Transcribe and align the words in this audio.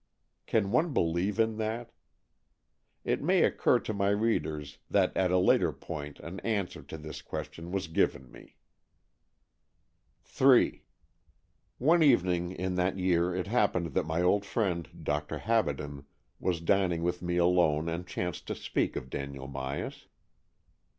Can 0.47 0.71
one 0.71 0.93
believe 0.93 1.39
in 1.39 1.57
that? 1.57 1.91
It 3.03 3.21
may 3.21 3.43
occur 3.43 3.77
to 3.81 3.93
my 3.93 4.09
readers 4.09 4.79
that 4.89 5.15
at 5.15 5.29
a 5.29 5.37
later 5.37 5.71
point 5.71 6.19
an 6.21 6.39
answer 6.39 6.81
to 6.81 6.97
this 6.97 7.21
question 7.21 7.71
was 7.71 7.85
given 7.87 8.31
me. 8.31 8.55
AN 10.23 10.23
EXCHANGE 10.23 10.23
OF 10.23 10.31
SOULS 10.31 10.39
225 11.81 11.83
III 11.83 11.87
One 11.87 12.01
evening 12.01 12.51
in 12.53 12.73
that 12.77 12.97
year 12.97 13.35
it 13.35 13.45
happened 13.45 13.93
that 13.93 14.07
my 14.07 14.23
old 14.23 14.43
friend, 14.43 14.89
Dr. 15.03 15.37
Habaden, 15.37 16.05
was 16.39 16.61
dining 16.61 17.03
with 17.03 17.21
me 17.21 17.37
alone 17.37 17.87
and 17.87 18.07
chanced 18.07 18.47
to 18.47 18.55
speak 18.55 18.95
of 18.95 19.11
Daniel 19.11 19.47
Myas. 19.47 20.07